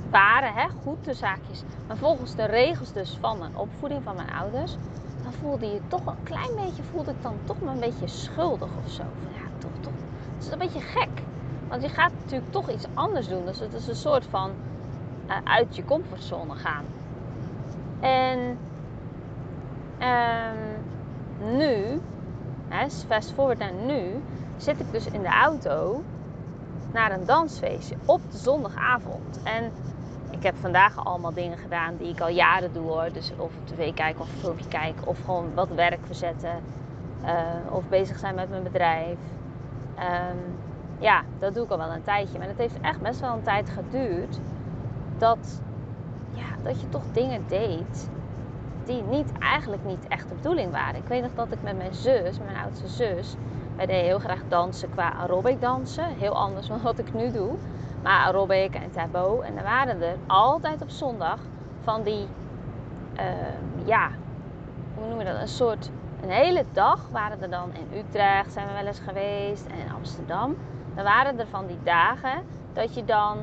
waren, 0.10 0.54
hè, 0.54 0.68
goed 0.84 1.06
de 1.06 1.14
zaakjes, 1.14 1.64
maar 1.88 1.98
volgens 1.98 2.36
de 2.36 2.46
regels 2.46 2.94
dus 2.94 3.18
van 3.22 3.38
mijn 3.38 3.58
opvoeding 3.58 4.04
van 4.04 4.16
mijn 4.16 4.34
ouders, 4.34 4.78
dan 5.24 5.34
voelde 5.34 5.66
je 5.66 5.80
toch 5.88 6.06
een 6.06 6.24
klein 6.24 6.56
beetje, 6.56 6.84
voelde 6.84 7.12
ik 7.12 7.22
dan 7.22 7.36
toch 7.44 7.62
maar 7.62 7.74
een 7.74 7.80
beetje 7.80 8.08
schuldig 8.08 8.70
of 8.84 8.92
zo. 8.92 9.04
Van, 9.04 9.34
ja, 9.34 9.48
toch, 9.58 9.72
toch. 9.80 9.94
Het 10.36 10.46
is 10.46 10.52
een 10.52 10.58
beetje 10.58 10.80
gek. 10.80 11.10
Want 11.68 11.82
je 11.82 11.90
gaat 11.90 12.12
natuurlijk 12.24 12.52
toch 12.52 12.70
iets 12.70 12.86
anders 12.94 13.28
doen. 13.28 13.46
Dus 13.46 13.60
het 13.60 13.74
is 13.74 13.88
een 13.88 13.96
soort 13.96 14.26
van 14.26 14.52
uh, 15.28 15.36
uit 15.44 15.76
je 15.76 15.86
comfortzone 15.86 16.56
gaan. 16.56 16.86
En 18.00 18.58
um, 20.02 21.58
nu 21.58 22.02
hè, 22.68 22.90
fast 22.90 23.32
forward 23.32 23.60
naar 23.60 23.74
nu, 23.74 24.24
zit 24.58 24.80
ik 24.80 24.92
dus 24.92 25.06
in 25.06 25.22
de 25.22 25.30
auto 25.30 26.04
naar 26.94 27.12
een 27.12 27.26
dansfeestje 27.26 27.96
op 28.06 28.22
de 28.32 28.38
zondagavond. 28.38 29.44
En 29.44 29.72
ik 30.30 30.44
heb 30.44 30.56
vandaag 30.56 31.06
allemaal 31.06 31.34
dingen 31.34 31.58
gedaan 31.58 31.96
die 31.98 32.10
ik 32.10 32.22
al 32.22 32.30
jaren 32.30 32.74
doe 32.74 32.88
hoor. 32.88 33.10
Dus 33.14 33.32
of 33.38 33.52
tv 33.64 33.94
kijken 33.94 34.22
of 34.22 34.30
filmpje 34.30 34.68
kijken 34.68 35.08
of 35.08 35.20
gewoon 35.26 35.54
wat 35.54 35.70
werk 35.70 36.00
verzetten. 36.06 36.62
Uh, 37.24 37.30
of 37.72 37.88
bezig 37.90 38.20
zijn 38.20 38.36
met 38.36 38.50
mijn 38.50 38.64
bedrijf. 38.64 39.18
Um, 40.00 40.58
ja, 41.00 41.24
dat 41.40 41.54
doe 41.54 41.64
ik 41.64 41.70
al 41.70 41.78
wel 41.78 41.92
een 41.92 42.04
tijdje. 42.04 42.38
Maar 42.38 42.48
het 42.48 42.58
heeft 42.58 42.80
echt 42.82 43.02
best 43.02 43.20
wel 43.20 43.34
een 43.34 43.44
tijd 43.44 43.70
geduurd 43.70 44.40
dat, 45.18 45.62
ja, 46.34 46.46
dat 46.64 46.82
je 46.82 46.90
toch 46.90 47.04
dingen 47.12 47.44
deed 47.48 48.10
die 48.84 49.04
niet, 49.04 49.32
eigenlijk 49.40 49.86
niet 49.86 50.08
echt 50.08 50.30
de 50.30 50.36
bedoeling 50.36 50.72
waren. 50.72 50.96
Ik 50.96 51.08
weet 51.08 51.22
nog 51.22 51.32
dat 51.36 51.52
ik 51.52 51.62
met 51.62 51.78
mijn 51.78 51.94
zus, 51.94 52.40
mijn 52.40 52.58
oudste 52.64 52.88
zus, 52.88 53.36
wij 53.78 53.86
deden 53.86 54.04
heel 54.04 54.20
graag 54.20 54.42
dansen 54.48 54.90
qua 54.90 55.14
aerobic 55.14 55.62
dansen. 55.62 56.16
Heel 56.18 56.36
anders 56.36 56.68
dan 56.72 56.82
wat 56.82 57.00
ik 57.00 57.14
nu 57.14 57.32
doe. 57.32 57.52
Maar 58.04 58.26
aerobic 58.26 58.76
en 58.76 58.92
taboo. 58.92 59.42
En 59.42 59.58
er 59.58 59.64
waren 59.64 60.02
er 60.02 60.16
altijd 60.28 60.82
op 60.82 60.90
zondag 60.90 61.40
van 61.84 62.04
die, 62.04 62.28
uh, 63.20 63.24
ja, 63.86 64.10
hoe 64.96 65.08
noem 65.08 65.20
je 65.20 65.26
dat? 65.26 65.42
Een 65.42 65.48
soort, 65.48 65.92
een 66.22 66.30
hele 66.30 66.66
dag 66.72 67.08
waren 67.12 67.42
er 67.42 67.50
dan 67.50 67.70
in 67.74 67.98
Utrecht, 67.98 68.54
zijn 68.54 68.68
we 68.68 68.74
wel 68.74 68.86
eens 68.86 69.00
geweest, 69.00 69.66
en 69.66 69.78
in 69.78 69.94
Amsterdam. 69.94 70.56
Dan 70.98 71.06
waren 71.06 71.40
er 71.40 71.48
van 71.48 71.68
die 71.68 71.80
dagen 71.84 72.42
dat 72.74 72.96
je 72.96 73.06
dan 73.06 73.38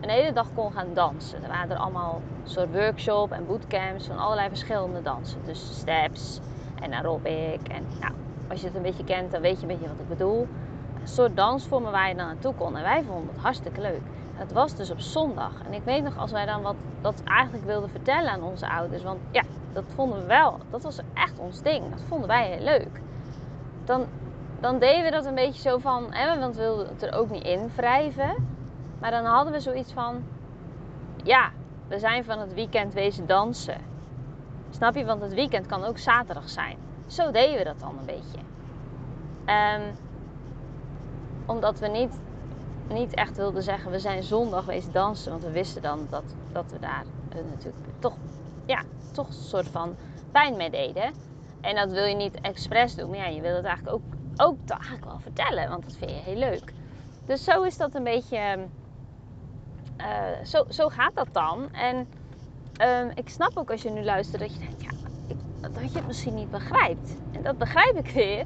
een 0.00 0.08
hele 0.08 0.32
dag 0.32 0.46
kon 0.54 0.72
gaan 0.72 0.94
dansen. 0.94 1.42
Er 1.42 1.48
waren 1.48 1.70
er 1.70 1.76
allemaal 1.76 2.20
soort 2.44 2.72
workshop 2.72 3.32
en 3.32 3.46
bootcamps 3.46 4.06
van 4.06 4.18
allerlei 4.18 4.48
verschillende 4.48 5.02
dansen. 5.02 5.38
Dus 5.44 5.78
steps 5.78 6.40
en 6.82 6.92
aerobic. 6.92 7.68
En 7.68 7.86
nou, 8.00 8.12
als 8.48 8.60
je 8.60 8.66
het 8.66 8.76
een 8.76 8.82
beetje 8.82 9.04
kent, 9.04 9.30
dan 9.30 9.40
weet 9.40 9.56
je 9.56 9.62
een 9.62 9.68
beetje 9.68 9.88
wat 9.88 10.00
ik 10.00 10.08
bedoel. 10.08 10.48
Een 11.00 11.08
soort 11.08 11.36
dansvormen 11.36 11.92
waar 11.92 12.08
je 12.08 12.14
dan 12.14 12.26
naartoe 12.26 12.54
kon. 12.54 12.76
En 12.76 12.82
wij 12.82 13.02
vonden 13.02 13.34
het 13.34 13.42
hartstikke 13.42 13.80
leuk. 13.80 14.02
En 14.34 14.40
het 14.40 14.52
was 14.52 14.74
dus 14.74 14.90
op 14.90 15.00
zondag. 15.00 15.52
En 15.66 15.72
ik 15.72 15.82
weet 15.84 16.02
nog 16.02 16.18
als 16.18 16.30
wij 16.30 16.46
dan 16.46 16.62
wat 16.62 16.76
dat 17.00 17.22
eigenlijk 17.24 17.64
wilden 17.64 17.90
vertellen 17.90 18.30
aan 18.30 18.42
onze 18.42 18.68
ouders. 18.68 19.02
Want 19.02 19.18
ja, 19.30 19.42
dat 19.72 19.84
vonden 19.94 20.20
we 20.20 20.26
wel. 20.26 20.58
Dat 20.70 20.82
was 20.82 20.98
echt 21.14 21.38
ons 21.38 21.62
ding. 21.62 21.90
Dat 21.90 22.02
vonden 22.08 22.28
wij 22.28 22.46
heel 22.46 22.64
leuk. 22.64 23.00
Dan, 23.84 24.06
dan 24.60 24.78
deden 24.78 25.04
we 25.04 25.10
dat 25.10 25.24
een 25.24 25.34
beetje 25.34 25.60
zo 25.60 25.78
van. 25.78 26.12
Hè, 26.12 26.38
want 26.38 26.56
we 26.56 26.62
wilden 26.62 26.88
het 26.88 27.02
er 27.02 27.12
ook 27.12 27.30
niet 27.30 27.44
in 27.44 27.70
wrijven. 27.76 28.56
Maar 29.00 29.10
dan 29.10 29.24
hadden 29.24 29.52
we 29.52 29.60
zoiets 29.60 29.92
van: 29.92 30.24
ja, 31.22 31.50
we 31.88 31.98
zijn 31.98 32.24
van 32.24 32.38
het 32.38 32.54
weekend 32.54 32.94
wezen 32.94 33.26
dansen. 33.26 33.80
Snap 34.70 34.94
je? 34.94 35.04
Want 35.04 35.22
het 35.22 35.34
weekend 35.34 35.66
kan 35.66 35.84
ook 35.84 35.98
zaterdag 35.98 36.48
zijn. 36.48 36.76
Zo 37.06 37.30
deden 37.30 37.58
we 37.58 37.64
dat 37.64 37.80
dan 37.80 37.98
een 37.98 38.06
beetje. 38.06 38.38
Um, 39.46 39.96
omdat 41.46 41.78
we 41.78 41.86
niet, 41.86 42.20
niet 42.88 43.14
echt 43.14 43.36
wilden 43.36 43.62
zeggen: 43.62 43.90
we 43.90 43.98
zijn 43.98 44.22
zondag 44.22 44.64
wezen 44.64 44.92
dansen. 44.92 45.30
Want 45.30 45.44
we 45.44 45.50
wisten 45.50 45.82
dan 45.82 46.06
dat, 46.10 46.24
dat 46.52 46.70
we 46.70 46.78
daar 46.78 47.04
uh, 47.36 47.50
natuurlijk 47.50 47.86
toch, 47.98 48.16
ja, 48.66 48.82
toch 49.12 49.26
een 49.26 49.32
soort 49.32 49.68
van 49.68 49.96
pijn 50.32 50.56
mee 50.56 50.70
deden. 50.70 51.12
En 51.60 51.74
dat 51.74 51.90
wil 51.90 52.04
je 52.04 52.14
niet 52.14 52.40
expres 52.40 52.94
doen. 52.94 53.10
Maar 53.10 53.18
ja, 53.18 53.26
je 53.26 53.40
wil 53.40 53.54
het 53.54 53.64
eigenlijk 53.64 53.96
ook, 53.96 54.02
ook 54.40 54.56
eigenlijk 54.68 55.04
wel 55.04 55.18
vertellen. 55.20 55.68
Want 55.68 55.84
dat 55.84 55.96
vind 55.96 56.10
je 56.10 56.16
heel 56.16 56.36
leuk. 56.36 56.72
Dus 57.26 57.44
zo 57.44 57.62
is 57.62 57.76
dat 57.76 57.94
een 57.94 58.04
beetje 58.04 58.36
ehm, 58.36 58.60
uh, 60.00 60.44
zo, 60.44 60.64
zo 60.68 60.88
gaat 60.88 61.14
dat 61.14 61.28
dan. 61.32 61.72
En 61.72 62.08
um, 62.80 63.10
ik 63.14 63.28
snap 63.28 63.56
ook 63.56 63.70
als 63.70 63.82
je 63.82 63.90
nu 63.90 64.04
luistert 64.04 64.40
dat 64.40 64.52
je 64.52 64.58
denkt, 64.58 64.82
ja, 64.82 64.90
dat 65.60 65.92
je 65.92 65.98
het 65.98 66.06
misschien 66.06 66.34
niet 66.34 66.50
begrijpt. 66.50 67.16
En 67.32 67.42
dat 67.42 67.58
begrijp 67.58 67.96
ik 67.96 68.10
weer. 68.10 68.44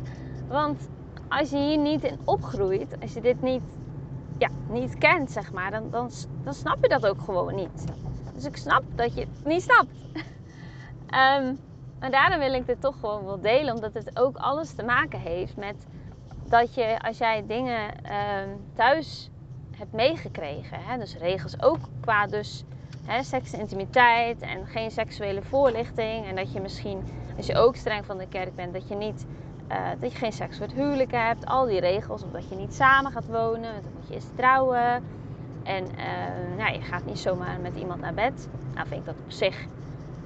Want 0.49 0.89
als 1.29 1.51
je 1.51 1.57
hier 1.57 1.79
niet 1.79 2.05
in 2.05 2.19
opgroeit, 2.25 3.01
als 3.01 3.13
je 3.13 3.21
dit 3.21 3.43
niet, 3.43 3.63
ja, 4.39 4.49
niet 4.69 4.99
kent, 4.99 5.31
zeg 5.31 5.53
maar, 5.53 5.71
dan, 5.71 5.91
dan, 5.91 6.11
dan 6.45 6.55
snap 6.55 6.77
je 6.81 6.89
dat 6.89 7.07
ook 7.07 7.21
gewoon 7.21 7.55
niet. 7.55 7.85
Dus 8.35 8.45
ik 8.45 8.57
snap 8.57 8.83
dat 8.95 9.15
je 9.15 9.21
het 9.21 9.45
niet 9.45 9.63
snapt. 9.63 9.91
um, 11.43 11.59
maar 12.03 12.11
daarom 12.11 12.39
wil 12.39 12.53
ik 12.53 12.67
dit 12.67 12.81
toch 12.81 12.95
gewoon 13.01 13.25
wel 13.25 13.41
delen, 13.41 13.75
omdat 13.75 13.95
het 13.95 14.19
ook 14.19 14.37
alles 14.37 14.73
te 14.73 14.83
maken 14.83 15.19
heeft 15.19 15.57
met 15.57 15.87
dat 16.49 16.75
je 16.75 16.99
als 17.03 17.19
jij 17.19 17.45
dingen 17.47 17.89
um, 17.89 18.61
thuis 18.75 19.31
hebt 19.77 19.93
meegekregen. 19.93 20.79
Hè? 20.81 20.99
Dus 20.99 21.17
regels 21.17 21.63
ook 21.63 21.79
qua 22.01 22.27
dus 22.27 22.65
hè, 23.05 23.23
seks 23.23 23.53
en 23.53 23.61
intimiteit 23.61 24.41
en 24.41 24.67
geen 24.67 24.91
seksuele 24.91 25.43
voorlichting. 25.43 26.27
En 26.27 26.37
dat 26.37 26.53
je 26.53 26.61
misschien, 26.61 27.03
als 27.37 27.47
je 27.47 27.57
ook 27.57 27.77
streng 27.77 28.07
van 28.07 28.19
de 28.19 28.29
kerk 28.29 28.55
bent, 28.55 28.73
dat 28.73 28.89
je 28.89 28.95
niet 28.95 29.27
uh, 29.71 29.79
dat 30.01 30.13
je 30.13 30.19
geen 30.19 30.33
seks 30.33 30.57
voor 30.57 30.67
het 30.67 30.75
huwelijk 30.75 31.13
hebt. 31.13 31.47
Al 31.47 31.67
die 31.67 31.81
regels, 31.81 32.23
of 32.23 32.31
dat 32.31 32.49
je 32.49 32.55
niet 32.55 32.75
samen 32.75 33.13
gaat 33.13 33.27
wonen, 33.27 33.83
dan 33.83 33.93
moet 33.95 34.09
je 34.09 34.15
eerst 34.15 34.37
trouwen. 34.37 35.05
En 35.63 35.85
uh, 35.85 36.57
nou, 36.59 36.73
je 36.73 36.81
gaat 36.81 37.05
niet 37.05 37.19
zomaar 37.19 37.61
met 37.61 37.77
iemand 37.77 38.01
naar 38.01 38.15
bed. 38.15 38.49
Nou 38.75 38.87
vind 38.87 39.01
ik 39.01 39.07
dat 39.07 39.19
op 39.25 39.31
zich 39.31 39.67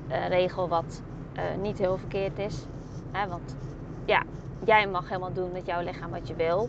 een 0.09 0.29
regel 0.29 0.69
wat 0.69 1.03
niet 1.61 1.79
heel 1.79 1.97
verkeerd 1.99 2.39
is. 2.39 2.67
Hè? 3.13 3.29
Want 3.29 3.57
ja, 4.05 4.23
jij 4.65 4.89
mag 4.89 5.09
helemaal 5.09 5.33
doen 5.33 5.53
met 5.53 5.67
jouw 5.67 5.83
lichaam 5.83 6.11
wat 6.11 6.29
je 6.29 6.35
wil. 6.35 6.69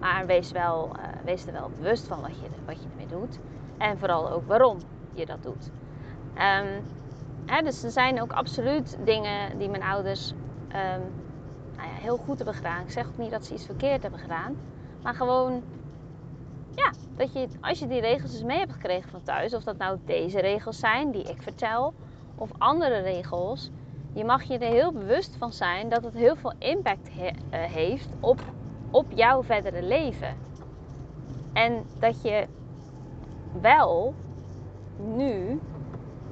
Maar 0.00 0.26
wees, 0.26 0.52
wel, 0.52 0.90
wees 1.24 1.46
er 1.46 1.52
wel 1.52 1.70
bewust 1.76 2.06
van 2.06 2.20
wat 2.20 2.40
je, 2.40 2.46
wat 2.66 2.82
je 2.82 2.88
ermee 2.90 3.20
doet. 3.20 3.38
En 3.78 3.98
vooral 3.98 4.30
ook 4.30 4.46
waarom 4.46 4.78
je 5.14 5.26
dat 5.26 5.42
doet. 5.42 5.70
Hè, 7.46 7.62
dus 7.62 7.82
er 7.82 7.90
zijn 7.90 8.22
ook 8.22 8.32
absoluut 8.32 8.98
dingen 9.04 9.58
die 9.58 9.68
mijn 9.68 9.82
ouders 9.82 10.30
um, 10.30 11.02
nou 11.76 11.88
ja, 11.88 11.94
heel 12.00 12.16
goed 12.16 12.36
hebben 12.36 12.54
gedaan. 12.54 12.82
Ik 12.82 12.90
zeg 12.90 13.06
ook 13.06 13.18
niet 13.18 13.30
dat 13.30 13.44
ze 13.44 13.54
iets 13.54 13.66
verkeerd 13.66 14.02
hebben 14.02 14.20
gedaan. 14.20 14.56
Maar 15.02 15.14
gewoon, 15.14 15.62
ja, 16.74 16.92
dat 17.16 17.32
je 17.32 17.48
als 17.60 17.78
je 17.78 17.86
die 17.86 18.00
regels 18.00 18.32
dus 18.32 18.42
mee 18.42 18.58
hebt 18.58 18.72
gekregen 18.72 19.10
van 19.10 19.22
thuis. 19.22 19.54
Of 19.54 19.64
dat 19.64 19.76
nou 19.76 19.98
deze 20.04 20.40
regels 20.40 20.78
zijn 20.78 21.10
die 21.10 21.22
ik 21.22 21.42
vertel. 21.42 21.94
Of 22.34 22.50
andere 22.58 23.00
regels. 23.00 23.70
Je 24.18 24.24
mag 24.24 24.42
je 24.42 24.58
er 24.58 24.72
heel 24.72 24.92
bewust 24.92 25.36
van 25.36 25.52
zijn 25.52 25.88
dat 25.88 26.04
het 26.04 26.14
heel 26.14 26.36
veel 26.36 26.52
impact 26.58 27.08
he, 27.12 27.26
uh, 27.26 27.32
heeft 27.50 28.08
op 28.20 28.40
op 28.90 29.06
jouw 29.14 29.42
verdere 29.42 29.82
leven. 29.82 30.36
En 31.52 31.84
dat 31.98 32.22
je 32.22 32.46
wel 33.60 34.14
nu 34.96 35.60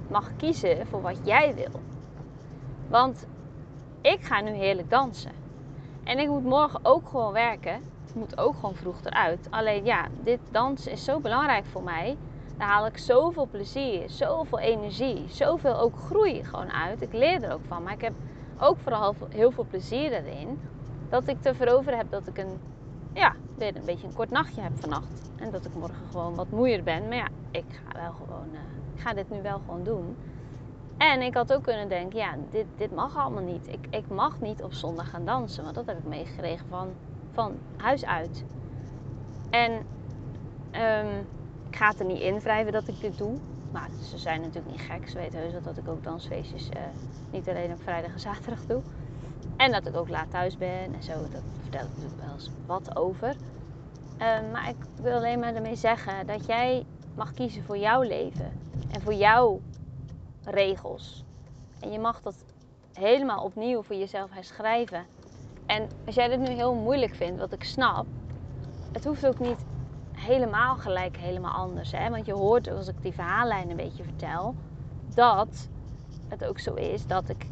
mag 0.09 0.37
kiezen 0.37 0.87
voor 0.87 1.00
wat 1.00 1.19
jij 1.25 1.55
wil. 1.55 1.81
Want 2.88 3.26
ik 4.00 4.21
ga 4.21 4.40
nu 4.40 4.50
heerlijk 4.50 4.90
dansen. 4.90 5.33
En 6.05 6.19
ik 6.19 6.28
moet 6.28 6.45
morgen 6.45 6.81
ook 6.83 7.09
gewoon 7.09 7.33
werken. 7.33 7.75
Ik 8.09 8.14
moet 8.14 8.38
ook 8.38 8.55
gewoon 8.55 8.75
vroeg 8.75 9.05
eruit. 9.05 9.47
Alleen 9.50 9.85
ja, 9.85 10.07
dit 10.23 10.40
dansen 10.50 10.93
is 10.93 11.05
zo 11.05 11.21
belangrijk 11.21 11.64
voor 11.64 11.83
mij. 11.83 12.16
Daar 12.58 12.68
haal 12.68 12.86
ik 12.86 12.98
zoveel 12.98 13.46
plezier, 13.46 14.10
zoveel 14.10 14.58
energie, 14.58 15.25
zoveel 15.28 15.78
ook 15.78 15.96
groei 15.96 16.44
gewoon 16.44 16.72
uit. 16.72 17.02
Ik 17.02 17.12
leer 17.12 17.42
er 17.42 17.52
ook 17.52 17.64
van. 17.66 17.82
Maar 17.82 17.92
ik 17.92 18.00
heb 18.00 18.12
ook 18.58 18.78
vooral 18.78 19.14
heel 19.28 19.50
veel 19.50 19.66
plezier 19.70 20.12
erin 20.12 20.60
dat 21.08 21.28
ik 21.28 21.42
te 21.42 21.54
veroveren 21.54 21.98
heb 21.98 22.10
dat 22.10 22.26
ik 22.26 22.38
een, 22.38 22.60
ja, 23.12 23.34
weer 23.56 23.76
een 23.76 23.84
beetje 23.84 24.06
een 24.06 24.12
kort 24.12 24.30
nachtje 24.30 24.60
heb 24.60 24.72
vannacht. 24.80 25.30
En 25.36 25.50
dat 25.50 25.64
ik 25.64 25.75
morgen 25.75 26.06
gewoon 26.10 26.34
wat 26.34 26.50
moeier 26.50 26.82
ben. 26.82 27.08
Maar 27.08 27.16
ja, 27.16 27.28
ik 27.50 27.80
ga 27.84 28.00
wel 28.00 28.12
gewoon, 28.12 28.48
uh, 28.52 28.58
ik 28.94 29.00
ga 29.00 29.14
dit 29.14 29.30
nu 29.30 29.42
wel 29.42 29.58
gewoon 29.58 29.84
doen. 29.84 30.16
En 30.96 31.22
ik 31.22 31.34
had 31.34 31.52
ook 31.52 31.62
kunnen 31.62 31.88
denken, 31.88 32.18
ja, 32.18 32.34
dit, 32.50 32.66
dit 32.76 32.94
mag 32.94 33.16
allemaal 33.16 33.42
niet. 33.42 33.68
Ik, 33.68 33.86
ik 33.90 34.08
mag 34.08 34.40
niet 34.40 34.62
op 34.62 34.72
zondag 34.72 35.10
gaan 35.10 35.25
dansen, 35.25 35.62
want 35.62 35.75
dat 35.75 35.86
heb 35.86 35.98
ik 35.98 36.04
meegekregen 36.04 36.66
van, 36.68 36.88
van 37.32 37.52
huis 37.76 38.04
uit. 38.04 38.44
En 39.50 39.72
um, 40.72 41.26
ga 41.76 41.92
er 41.99 42.04
niet 42.04 42.21
in 42.21 42.40
wrijven 42.40 42.73
dat 42.73 42.88
ik 42.88 43.00
dit 43.00 43.18
doe. 43.18 43.38
Maar 43.73 43.88
ze 44.02 44.18
zijn 44.18 44.40
natuurlijk 44.40 44.71
niet 44.71 44.80
gek. 44.80 45.09
Ze 45.09 45.16
weten 45.16 45.38
heus 45.38 45.52
wel 45.52 45.62
dat 45.62 45.76
ik 45.76 45.88
ook 45.88 46.02
dansfeestjes 46.02 46.68
uh, 46.68 46.80
niet 47.30 47.49
alleen 47.49 47.73
op 47.73 47.83
vrijdag 47.83 48.12
en 48.12 48.21
zaterdag 48.21 48.66
doe. 48.66 48.83
En 49.56 49.73
dat 49.73 49.87
ik 49.87 49.97
ook 49.97 50.09
laat 50.09 50.30
thuis 50.30 50.56
ben 50.56 50.95
en 50.95 51.02
zo. 51.02 51.12
Dat 51.12 51.42
vertel 51.61 51.80
ik 51.80 51.88
natuurlijk 51.88 52.21
wel 52.21 52.33
eens 52.33 52.50
wat 52.66 52.97
over. 52.97 53.28
Um, 53.28 54.50
maar 54.50 54.68
ik 54.68 54.76
wil 55.02 55.12
alleen 55.12 55.38
maar 55.38 55.54
ermee 55.54 55.76
zeggen 55.76 56.26
dat 56.26 56.47
jij 56.47 56.87
mag 57.14 57.33
kiezen 57.33 57.64
voor 57.64 57.78
jouw 57.78 58.02
leven. 58.02 58.52
En 58.90 59.00
voor 59.00 59.14
jouw 59.14 59.61
regels. 60.45 61.25
En 61.80 61.92
je 61.92 61.99
mag 61.99 62.21
dat 62.21 62.35
helemaal 62.92 63.45
opnieuw 63.45 63.83
voor 63.83 63.97
jezelf 63.97 64.30
herschrijven. 64.30 65.06
En 65.66 65.88
als 66.06 66.14
jij 66.14 66.28
dit 66.28 66.38
nu 66.38 66.49
heel 66.49 66.75
moeilijk 66.75 67.14
vindt, 67.14 67.40
wat 67.40 67.52
ik 67.52 67.64
snap, 67.64 68.06
het 68.92 69.04
hoeft 69.04 69.26
ook 69.26 69.38
niet 69.38 69.64
helemaal 70.16 70.76
gelijk 70.76 71.16
helemaal 71.16 71.52
anders. 71.52 71.92
Hè? 71.92 72.11
Want 72.11 72.26
je 72.26 72.32
hoort, 72.32 72.70
als 72.70 72.88
ik 72.88 73.02
die 73.02 73.12
verhaallijn 73.12 73.70
een 73.70 73.76
beetje 73.76 74.02
vertel, 74.02 74.54
dat 75.14 75.68
het 76.28 76.44
ook 76.44 76.58
zo 76.58 76.75
is 76.75 77.06
dat 77.06 77.28
ik 77.28 77.46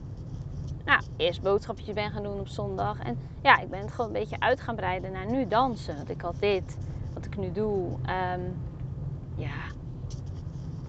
nou, 0.84 1.02
eerst 1.16 1.42
boodschapjes 1.42 1.94
ben 1.94 2.10
gaan 2.10 2.22
doen 2.22 2.40
op 2.40 2.48
zondag. 2.48 2.98
En 2.98 3.18
ja, 3.42 3.58
ik 3.58 3.70
ben 3.70 3.80
het 3.80 3.90
gewoon 3.90 4.06
een 4.06 4.20
beetje 4.20 4.40
uit 4.40 4.60
gaan 4.60 4.76
breiden 4.76 5.12
naar 5.12 5.30
nu 5.30 5.48
dansen. 5.48 5.96
Want 5.96 6.10
ik 6.10 6.20
had 6.20 6.34
dit, 6.38 6.76
wat 7.14 7.24
ik 7.24 7.36
nu 7.36 7.52
doe. 7.52 7.90
Um, 7.90 8.56
ja, 9.36 9.54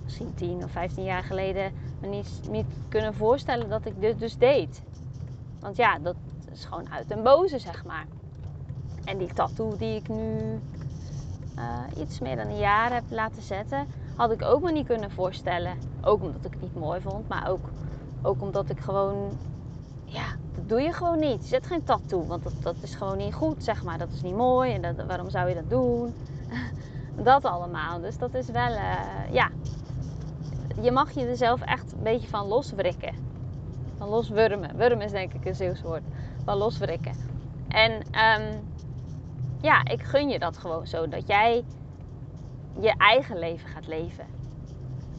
misschien 0.04 0.34
10 0.34 0.64
of 0.64 0.72
15 0.72 1.04
jaar 1.04 1.24
geleden 1.24 1.74
me 2.02 2.08
niet, 2.08 2.42
niet 2.50 2.66
kunnen 2.90 3.14
voorstellen 3.14 3.70
dat 3.70 3.86
ik 3.86 4.02
dit 4.02 4.20
dus 4.20 4.38
deed. 4.38 4.82
Want 5.60 5.78
ja, 5.78 6.00
dat 6.00 6.16
is 6.52 6.66
gewoon 6.66 6.92
uit 6.92 7.12
en 7.12 7.24
boze, 7.24 7.60
zeg 7.60 7.86
maar. 7.86 8.06
En 9.04 9.18
die 9.18 9.34
tattoo 9.34 9.76
die 9.78 9.96
ik 9.96 10.08
nu 10.08 10.60
eh, 11.56 12.02
iets 12.02 12.20
meer 12.20 12.36
dan 12.36 12.48
een 12.48 12.58
jaar 12.58 12.94
heb 12.94 13.04
laten 13.10 13.42
zetten, 13.42 13.88
had 14.16 14.32
ik 14.32 14.42
ook 14.42 14.62
me 14.62 14.72
niet 14.72 14.88
kunnen 14.88 15.12
voorstellen. 15.12 15.78
Ook 16.02 16.22
omdat 16.22 16.46
ik 16.46 16.52
het 16.52 16.62
niet 16.62 16.76
mooi 16.76 17.02
vond, 17.02 17.28
maar 17.28 17.50
ook, 17.50 17.70
ook 18.22 18.42
omdat 18.42 18.70
ik 18.70 18.80
gewoon, 18.80 19.38
ja, 20.04 20.26
dat 20.56 20.70
doe 20.70 20.82
je 20.82 20.94
gewoon 20.94 21.20
niet. 21.20 21.46
Zet 21.46 21.68
geen 21.68 21.84
tattoo, 21.84 22.26
want 22.26 22.44
dat, 22.44 22.54
dat 22.60 22.76
is 22.82 22.96
gewoon 22.96 23.18
niet 23.18 23.34
goed, 23.34 23.64
zeg 23.64 23.84
maar. 23.84 23.98
Dat 23.98 24.12
is 24.12 24.22
niet 24.22 24.36
mooi 24.36 24.74
en 24.74 24.82
dat, 24.82 25.06
waarom 25.08 25.30
zou 25.30 25.50
je 25.50 25.56
dat 25.56 25.70
doen? 25.70 26.14
dat 27.24 27.46
allemaal. 27.46 28.02
Dus 28.02 28.18
dat 28.18 28.34
is 28.34 28.50
wel, 28.50 28.72
uh, 28.72 29.32
ja, 29.32 29.50
je 30.82 30.92
mag 30.92 31.12
je 31.12 31.26
er 31.26 31.38
zelf 31.38 31.62
echt 31.62 31.92
een 31.92 32.04
beetje 32.04 32.28
van 32.28 32.48
loswrikken. 32.48 33.14
Van 33.98 34.10
loswurmen. 34.10 34.78
Wurm 34.78 35.02
is 35.02 35.12
denk 35.12 35.34
ik 35.34 35.46
een 35.46 35.56
Zeeuws 35.56 35.82
woord. 35.82 36.04
Van 36.44 36.58
loswrikken. 36.58 37.14
En 37.68 37.92
um, 37.92 38.62
ja, 39.66 39.86
ik 39.86 40.04
gun 40.04 40.30
je 40.30 40.40
dat 40.40 40.58
gewoon 40.58 40.88
zo. 40.88 41.08
Dat 41.08 41.28
jij 41.28 41.64
je 42.80 42.94
eigen 42.98 43.40
leven 43.40 43.70
gaat 43.70 43.88
leven. 43.88 44.26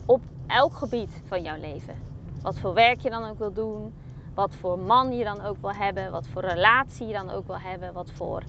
Op 0.07 0.21
elk 0.47 0.77
gebied 0.77 1.23
van 1.25 1.43
jouw 1.43 1.61
leven. 1.61 1.95
Wat 2.43 2.59
voor 2.59 2.75
werk 2.75 3.01
je 3.01 3.11
dan 3.11 3.25
ook 3.25 3.39
wil 3.39 3.53
doen. 3.53 3.95
Wat 4.35 4.55
voor 4.55 4.79
man 4.79 5.17
je 5.17 5.25
dan 5.25 5.41
ook 5.41 5.57
wil 5.61 5.73
hebben. 5.73 6.11
Wat 6.11 6.27
voor 6.27 6.43
relatie 6.43 7.07
je 7.07 7.13
dan 7.13 7.31
ook 7.31 7.47
wil 7.47 7.59
hebben. 7.59 7.93
Wat 7.93 8.11
voor... 8.11 8.43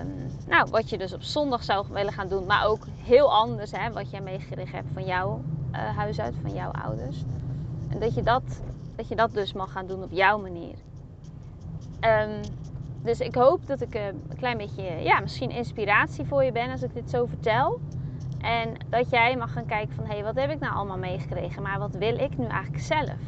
Um, 0.00 0.30
nou, 0.46 0.70
wat 0.70 0.90
je 0.90 0.98
dus 0.98 1.12
op 1.12 1.22
zondag 1.22 1.64
zou 1.64 1.86
willen 1.90 2.12
gaan 2.12 2.28
doen. 2.28 2.46
Maar 2.46 2.66
ook 2.66 2.86
heel 2.96 3.32
anders. 3.32 3.70
Hè, 3.70 3.92
wat 3.92 4.10
jij 4.10 4.20
meegekregen 4.20 4.74
hebt 4.74 4.88
van 4.92 5.04
jouw 5.04 5.42
uh, 5.72 5.96
huis 5.96 6.20
uit. 6.20 6.34
Van 6.42 6.54
jouw 6.54 6.70
ouders. 6.70 7.24
En 7.88 7.98
dat 8.00 8.14
je 8.14 8.22
dat, 8.22 8.62
dat 8.96 9.08
je 9.08 9.16
dat 9.16 9.32
dus 9.32 9.52
mag 9.52 9.72
gaan 9.72 9.86
doen 9.86 10.02
op 10.02 10.12
jouw 10.12 10.38
manier. 10.38 10.74
Um, 12.00 12.40
dus 13.02 13.20
ik 13.20 13.34
hoop 13.34 13.66
dat 13.66 13.80
ik 13.80 13.94
een 13.94 14.36
klein 14.36 14.56
beetje, 14.56 14.82
ja, 14.82 15.20
misschien 15.20 15.50
inspiratie 15.50 16.24
voor 16.24 16.44
je 16.44 16.52
ben 16.52 16.70
als 16.70 16.82
ik 16.82 16.94
dit 16.94 17.10
zo 17.10 17.26
vertel. 17.26 17.80
En 18.40 18.74
dat 18.88 19.10
jij 19.10 19.36
mag 19.36 19.52
gaan 19.52 19.66
kijken 19.66 19.94
van, 19.94 20.04
hé, 20.04 20.12
hey, 20.12 20.22
wat 20.22 20.34
heb 20.34 20.50
ik 20.50 20.60
nou 20.60 20.74
allemaal 20.74 20.98
meegekregen? 20.98 21.62
Maar 21.62 21.78
wat 21.78 21.94
wil 21.94 22.18
ik 22.18 22.38
nu 22.38 22.46
eigenlijk 22.46 22.82
zelf? 22.82 23.20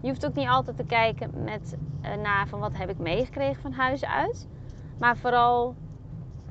Je 0.00 0.08
hoeft 0.08 0.26
ook 0.26 0.34
niet 0.34 0.48
altijd 0.48 0.76
te 0.76 0.84
kijken 0.84 1.30
met, 1.44 1.76
uh, 2.02 2.22
naar 2.22 2.48
van, 2.48 2.60
wat 2.60 2.76
heb 2.76 2.88
ik 2.88 2.98
meegekregen 2.98 3.62
van 3.62 3.72
huis 3.72 4.04
uit? 4.04 4.48
Maar 4.98 5.16
vooral, 5.16 5.74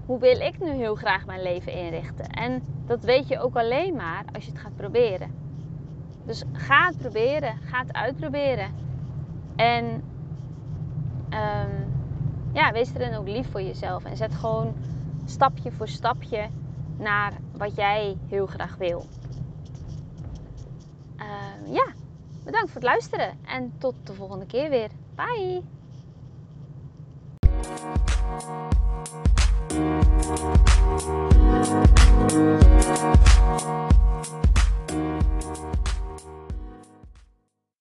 hoe 0.06 0.20
wil 0.20 0.40
ik 0.40 0.60
nu 0.60 0.70
heel 0.70 0.96
graag 0.96 1.26
mijn 1.26 1.42
leven 1.42 1.74
inrichten? 1.74 2.30
En 2.30 2.64
dat 2.86 3.04
weet 3.04 3.28
je 3.28 3.40
ook 3.40 3.56
alleen 3.56 3.96
maar 3.96 4.24
als 4.34 4.46
je 4.46 4.52
het 4.52 4.60
gaat 4.60 4.76
proberen. 4.76 5.32
Dus 6.26 6.44
ga 6.52 6.88
het 6.88 6.98
proberen, 6.98 7.58
ga 7.62 7.80
het 7.80 7.94
uitproberen. 7.94 8.74
En... 9.56 10.04
Um, 11.34 11.89
ja, 12.54 12.72
wees 12.72 12.94
erin 12.94 13.16
ook 13.16 13.28
lief 13.28 13.52
voor 13.52 13.62
jezelf. 13.62 14.04
En 14.04 14.18
zet 14.18 14.36
gewoon 14.36 14.74
stapje 15.26 15.72
voor 15.72 15.88
stapje 15.88 16.50
naar 16.98 17.34
wat 17.58 17.76
jij 17.76 18.18
heel 18.28 18.46
graag 18.46 18.76
wil. 18.76 19.06
Uh, 21.18 21.74
ja, 21.74 21.88
bedankt 22.44 22.72
voor 22.72 22.82
het 22.82 22.90
luisteren. 22.90 23.38
En 23.46 23.74
tot 23.78 23.94
de 24.04 24.14
volgende 24.14 24.46
keer 24.46 24.70
weer. 24.70 24.90
Bye! 25.16 25.62